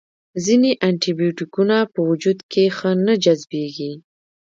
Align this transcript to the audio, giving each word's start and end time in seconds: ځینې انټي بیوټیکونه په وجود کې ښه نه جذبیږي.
ځینې 0.45 0.71
انټي 0.87 1.11
بیوټیکونه 1.19 1.77
په 1.93 1.99
وجود 2.09 2.39
کې 2.51 2.63
ښه 2.77 2.91
نه 3.05 3.13
جذبیږي. 3.23 3.91